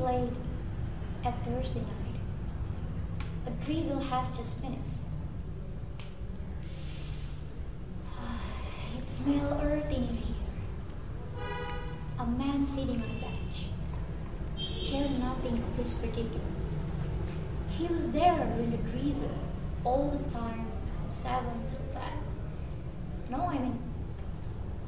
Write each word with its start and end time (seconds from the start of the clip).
late 0.00 0.32
at 1.24 1.44
Thursday 1.44 1.80
night. 1.80 2.20
A 3.46 3.50
drizzle 3.64 4.00
has 4.00 4.36
just 4.36 4.62
finished. 4.62 5.08
It 8.98 9.06
smells 9.06 9.52
earthy 9.62 9.96
in 9.96 10.16
here. 10.16 10.36
A 12.18 12.26
man 12.26 12.64
sitting 12.66 13.02
on 13.02 13.10
a 13.10 13.20
bench, 13.20 13.66
cared 14.86 15.18
nothing 15.18 15.56
of 15.56 15.76
his 15.76 15.94
predicament. 15.94 16.42
He 17.70 17.86
was 17.86 18.12
there 18.12 18.36
during 18.36 18.70
the 18.72 18.90
drizzle 18.90 19.38
all 19.84 20.10
the 20.10 20.30
time 20.30 20.66
from 21.00 21.10
seven 21.10 21.64
till 21.66 22.00
ten. 22.00 22.12
No, 23.30 23.46
I 23.46 23.58
mean, 23.58 23.78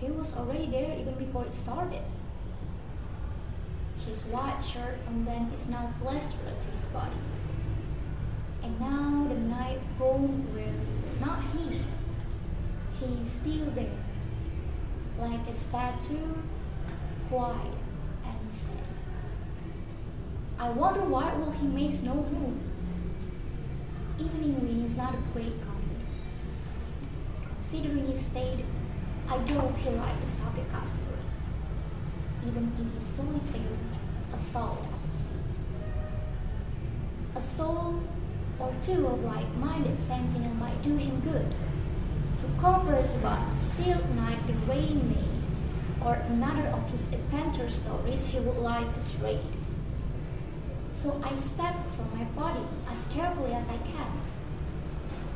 he 0.00 0.10
was 0.10 0.36
already 0.36 0.66
there 0.66 0.96
even 0.98 1.14
before 1.14 1.44
it 1.44 1.54
started. 1.54 2.02
His 4.06 4.26
white 4.26 4.60
shirt 4.62 4.98
and 5.06 5.26
then 5.26 5.50
is 5.52 5.68
now 5.70 5.92
plastered 6.02 6.60
to 6.60 6.68
his 6.68 6.86
body. 6.88 7.10
And 8.62 8.78
now 8.80 9.26
the 9.28 9.40
night 9.40 9.80
gone 9.98 10.46
weary, 10.54 10.70
not 11.20 11.42
he. 11.52 11.80
He 13.00 13.20
is 13.20 13.30
still 13.30 13.66
there, 13.74 14.00
like 15.18 15.46
a 15.48 15.54
statue, 15.54 16.34
quiet 17.28 17.78
and 18.24 18.52
steady. 18.52 18.80
I 20.58 20.70
wonder 20.70 21.00
why 21.00 21.34
will 21.34 21.50
he 21.50 21.66
makes 21.66 22.02
no 22.02 22.14
move. 22.14 22.62
Evening 24.18 24.60
wind 24.62 24.84
is 24.84 24.96
not 24.96 25.14
a 25.14 25.18
great 25.32 25.60
company. 25.60 26.06
Considering 27.48 28.06
his 28.06 28.20
state, 28.20 28.64
I 29.28 29.38
do 29.38 29.54
hope 29.54 29.76
he 29.78 29.90
like 29.90 30.22
a 30.22 30.26
socket 30.26 30.70
customer, 30.70 31.18
even 32.46 32.72
in 32.78 32.90
his 32.94 33.04
solitary 33.04 33.78
assault 34.32 34.84
as 34.94 35.04
it 35.04 35.12
seems. 35.12 35.64
A 37.36 37.40
soul 37.40 38.00
or 38.58 38.72
two 38.82 39.06
of 39.06 39.24
like-minded 39.24 39.98
sentinel 39.98 40.54
might 40.54 40.80
do 40.82 40.96
him 40.96 41.20
good. 41.20 41.54
To 42.40 42.60
converse 42.60 43.18
about 43.18 43.54
Silk 43.54 44.04
Night 44.10 44.46
the 44.46 44.52
Rain 44.70 45.08
Maid 45.08 46.04
or 46.04 46.14
another 46.14 46.68
of 46.68 46.88
his 46.90 47.12
adventure 47.12 47.70
stories 47.70 48.26
he 48.26 48.40
would 48.40 48.58
like 48.58 48.92
to 48.92 49.18
trade. 49.18 49.40
So 50.90 51.20
I 51.24 51.34
step 51.34 51.74
from 51.96 52.16
my 52.16 52.24
body 52.24 52.64
as 52.90 53.08
carefully 53.12 53.52
as 53.52 53.68
I 53.68 53.78
can. 53.78 54.12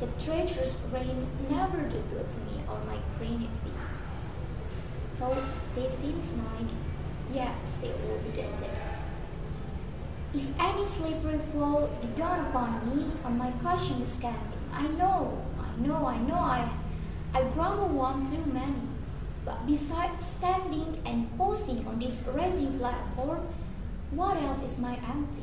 The 0.00 0.06
treacherous 0.24 0.88
rain 0.92 1.26
never 1.50 1.82
do 1.82 2.02
good 2.12 2.28
to 2.30 2.40
me 2.40 2.60
or 2.68 2.78
my 2.86 2.96
craning 3.18 3.50
feet. 3.62 3.72
Though 5.16 5.34
they 5.76 5.88
seem 5.88 6.16
like, 6.16 6.70
yet 7.34 7.54
still 7.64 7.96
will 8.08 8.18
be 8.18 8.30
dented. 8.30 8.70
If 10.34 10.48
any 10.58 10.86
slippery 10.86 11.38
fall 11.52 11.90
dawn 12.16 12.46
upon 12.46 12.88
me 12.88 13.12
on 13.24 13.36
my 13.36 13.50
caution 13.62 14.04
scanning, 14.06 14.38
I 14.72 14.88
know, 14.88 15.42
I 15.60 15.80
know, 15.86 16.06
I 16.06 16.18
know, 16.20 16.36
I, 16.36 16.68
I 17.34 17.42
grumble 17.52 17.88
one 17.88 18.24
too 18.24 18.42
many. 18.52 18.88
But 19.44 19.66
besides 19.66 20.24
standing 20.24 21.02
and 21.04 21.36
posing 21.36 21.86
on 21.86 21.98
this 21.98 22.30
raising 22.34 22.78
platform, 22.78 23.46
what 24.12 24.36
else 24.36 24.62
is 24.62 24.78
my 24.78 24.96
empty 25.10 25.42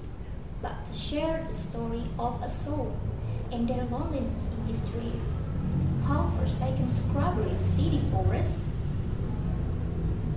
but 0.62 0.86
to 0.86 0.94
share 0.94 1.46
the 1.48 1.54
story 1.54 2.04
of 2.18 2.42
a 2.42 2.50
soul 2.50 2.98
and 3.52 3.68
their 3.68 3.84
loneliness 3.86 4.56
in 4.58 4.68
this 4.68 4.90
dream? 4.90 5.22
How 6.04 6.32
forsaken 6.40 6.90
scrubbery 6.90 7.52
of 7.52 7.64
city 7.64 8.00
forests? 8.12 8.79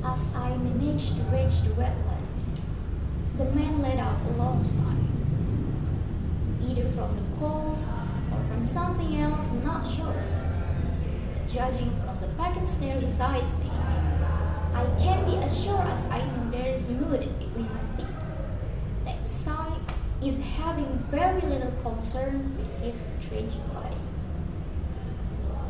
As 0.04 0.34
I 0.34 0.56
managed 0.56 1.16
to 1.16 1.22
reach 1.30 1.62
the 1.62 1.70
wetland, 1.80 2.26
the 3.38 3.44
man 3.44 3.80
let 3.80 3.98
out 3.98 4.18
a 4.26 4.32
long 4.32 4.64
sigh. 4.66 4.96
Either 6.60 6.88
from 6.90 7.14
the 7.14 7.22
cold 7.38 7.78
or 8.32 8.44
from 8.48 8.64
something 8.64 9.20
else, 9.20 9.52
I'm 9.52 9.64
not 9.64 9.86
sure. 9.86 10.24
Judging 11.46 11.92
from 12.02 12.18
the 12.18 12.26
vacant 12.36 12.68
stare 12.68 12.98
his 12.98 13.20
eyes 13.20 13.60
make, 13.60 13.70
I 14.74 14.84
can 14.98 15.24
be 15.24 15.36
as 15.36 15.62
sure 15.62 15.82
as 15.82 16.10
I 16.10 16.18
know 16.18 16.50
there 16.50 16.72
is 16.72 16.88
mood 16.88 17.20
between 17.38 17.68
my 17.68 17.96
feet. 17.96 18.16
That 19.04 19.22
the 19.22 19.30
sigh 19.30 19.76
is 20.20 20.42
having 20.56 20.98
very 21.10 21.42
little 21.42 21.72
concern 21.82 22.56
with 22.56 22.80
his 22.80 23.12
strange 23.20 23.52
body. 23.72 23.96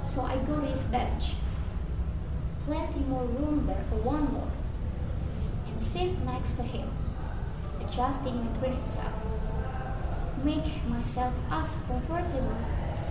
So 0.04 0.22
I 0.22 0.38
go 0.38 0.58
to 0.58 0.66
his 0.66 0.86
bench. 0.86 1.34
Plenty 2.66 3.00
more 3.00 3.24
room 3.24 3.66
there 3.66 3.84
for 3.90 3.96
one 3.96 4.32
more. 4.32 4.50
And 5.66 5.82
sit 5.82 6.18
next 6.24 6.54
to 6.54 6.62
him, 6.62 6.88
adjusting 7.80 8.44
my 8.44 8.58
grin 8.58 8.74
itself. 8.74 9.14
Make 10.44 10.84
myself 10.88 11.34
as 11.50 11.84
comfortable 11.86 12.56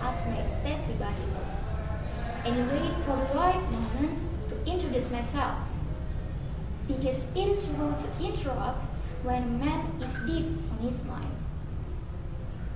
as 0.00 0.26
my 0.28 0.44
statue 0.44 0.94
body 0.94 1.26
was. 1.34 2.46
And 2.46 2.70
wait 2.70 2.94
for 3.04 3.16
the 3.16 3.38
right 3.38 3.62
moment 3.70 4.18
to 4.48 4.70
introduce 4.70 5.10
myself. 5.12 5.58
Because 6.88 7.30
it 7.36 7.48
is 7.48 7.76
rude 7.78 8.00
to 8.00 8.24
interrupt 8.24 8.82
when 9.22 9.42
a 9.42 9.46
man 9.46 9.86
is 10.00 10.16
deep 10.26 10.46
on 10.72 10.78
his 10.80 11.06
mind. 11.06 11.30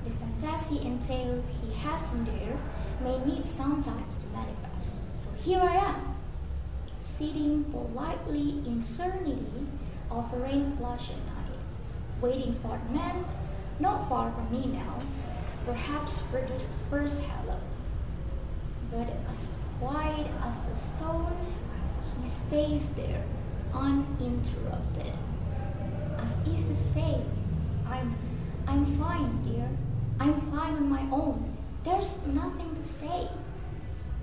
The 0.05 0.11
fantasy 0.11 0.87
and 0.87 1.03
tales 1.03 1.53
he 1.63 1.73
has 1.81 2.13
in 2.13 2.25
there 2.25 2.57
may 3.03 3.19
need 3.25 3.45
sometimes 3.45 4.19
to 4.19 4.27
manifest. 4.29 5.23
So 5.23 5.31
here 5.43 5.61
I 5.61 5.75
am, 5.77 6.16
sitting 6.99 7.65
politely 7.65 8.63
in 8.67 8.81
serenity 8.81 9.67
of 10.11 10.33
a 10.33 10.37
rain 10.37 10.71
flushed 10.77 11.11
night, 11.11 11.59
waiting 12.21 12.55
for 12.57 12.79
the 12.87 12.95
man 12.95 13.25
not 13.81 14.09
far 14.09 14.33
from 14.33 14.51
me 14.51 14.67
now 14.67 14.99
to 15.49 15.55
perhaps 15.67 16.23
produce 16.23 16.69
the 16.69 16.85
first 16.91 17.25
hello. 17.25 17.59
But 18.91 19.09
as 19.31 19.59
quiet 19.79 20.27
as 20.45 20.71
a 20.71 20.75
stone, 20.75 21.37
he 22.21 22.29
stays 22.29 22.95
there 22.95 23.23
uninterrupted, 23.75 25.13
as 26.19 26.47
if 26.47 26.67
to 26.67 26.75
say, 26.75 27.21
I'm, 27.89 28.17
I'm 28.67 28.87
fine, 28.99 29.43
dear. 29.43 29.69
I'm 30.19 30.35
fine 30.53 30.75
on 30.75 30.89
my 30.89 31.03
own. 31.15 31.57
There's 31.85 32.27
nothing 32.29 32.75
to 32.75 32.83
say. 32.83 33.29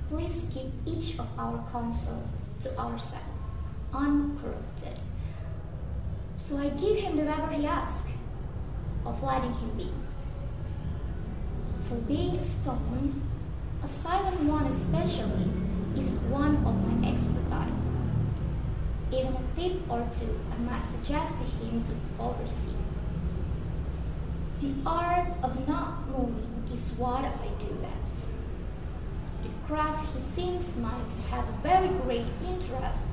Please 0.09 0.49
keep 0.53 0.71
each 0.85 1.19
of 1.19 1.27
our 1.37 1.63
counsel 1.71 2.27
to 2.63 2.77
ourselves, 2.79 3.25
uncorrupted. 3.93 4.97
So 6.35 6.57
I 6.57 6.69
give 6.69 6.97
him 6.97 7.17
the 7.17 7.25
favor 7.25 7.51
he 7.51 7.65
asks 7.65 8.13
of 9.05 9.21
letting 9.21 9.53
him 9.53 9.71
be. 9.77 9.91
For 11.87 11.95
being 11.95 12.35
a 12.35 12.43
stone, 12.43 13.21
a 13.83 13.87
silent 13.87 14.39
one 14.41 14.65
especially, 14.67 15.51
is 15.97 16.19
one 16.29 16.55
of 16.65 16.75
my 16.87 17.09
expertise. 17.09 17.89
Even 19.11 19.35
a 19.35 19.59
tip 19.59 19.89
or 19.89 20.07
two 20.11 20.39
I 20.51 20.57
might 20.61 20.85
suggest 20.85 21.37
to 21.37 21.65
him 21.65 21.83
to 21.83 21.93
oversee. 22.19 22.77
The 24.59 24.73
art 24.85 25.27
of 25.43 25.67
not 25.67 26.07
moving 26.09 26.67
is 26.71 26.95
what 26.97 27.25
I 27.25 27.47
do 27.59 27.67
best. 27.83 28.31
The 29.43 29.49
craft 29.67 30.13
he 30.15 30.21
seems 30.21 30.77
mine 30.77 31.05
to 31.05 31.21
have 31.33 31.47
a 31.47 31.51
very 31.61 31.89
great 31.89 32.27
interest 32.45 33.11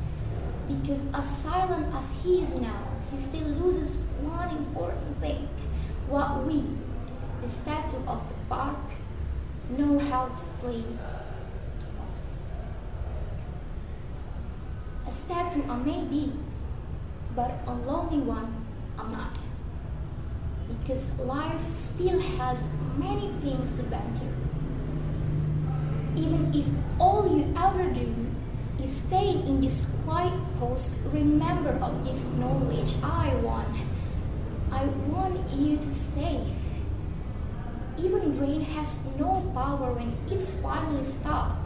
because 0.68 1.12
as 1.12 1.28
silent 1.28 1.92
as 1.94 2.22
he 2.22 2.40
is 2.40 2.60
now, 2.60 2.84
he 3.10 3.18
still 3.18 3.48
loses 3.48 4.06
one 4.20 4.48
important 4.56 5.20
thing. 5.20 5.48
What 6.08 6.44
we, 6.44 6.62
the 7.40 7.48
statue 7.48 7.98
of 8.06 8.22
the 8.28 8.34
park, 8.48 8.78
know 9.70 9.98
how 9.98 10.28
to 10.28 10.42
play 10.60 10.82
to 11.80 11.86
us. 12.10 12.36
A 15.06 15.12
statue 15.12 15.62
I 15.68 15.76
may 15.76 16.04
be, 16.04 16.32
but 17.34 17.50
a 17.66 17.74
lonely 17.74 18.20
one 18.20 18.64
I'm 18.98 19.10
not. 19.10 19.36
Because 20.68 21.18
life 21.20 21.72
still 21.72 22.20
has 22.20 22.68
many 22.96 23.32
things 23.42 23.76
to 23.78 23.82
banter. 23.84 24.32
Even 26.16 26.50
if 26.54 26.66
all 26.98 27.36
you 27.36 27.52
ever 27.56 27.88
do 27.90 28.14
is 28.82 28.90
stay 28.90 29.30
in 29.30 29.60
this 29.60 29.94
quiet 30.04 30.32
post, 30.58 31.00
remember 31.12 31.70
of 31.82 32.04
this 32.04 32.34
knowledge 32.34 32.94
I 33.02 33.34
want. 33.36 33.76
I 34.72 34.84
want 35.08 35.48
you 35.50 35.76
to 35.76 35.94
save. 35.94 36.54
Even 37.98 38.38
rain 38.40 38.62
has 38.62 39.04
no 39.18 39.50
power 39.54 39.92
when 39.92 40.16
it's 40.30 40.54
finally 40.60 41.04
stopped. 41.04 41.58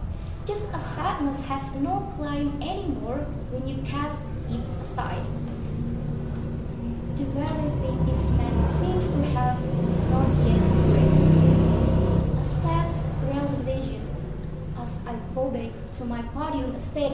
Just 0.46 0.74
as 0.74 0.84
sadness 0.84 1.44
has 1.46 1.74
no 1.76 2.12
claim 2.16 2.60
anymore 2.60 3.26
when 3.50 3.66
you 3.66 3.82
cast 3.84 4.28
it 4.50 4.60
aside. 4.80 5.24
The 7.16 7.24
very 7.24 7.70
thing 7.80 8.04
this 8.04 8.30
man 8.30 8.64
seems 8.66 9.08
to 9.08 9.22
have 9.32 9.58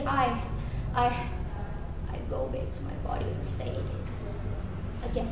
I, 0.07 0.41
I, 0.95 1.05
I 2.09 2.17
go 2.29 2.47
back 2.47 2.71
to 2.71 2.81
my 2.83 2.93
body 3.03 3.25
mistake 3.37 3.77
again. 5.03 5.31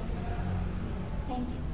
Thank 1.28 1.50
you. 1.50 1.69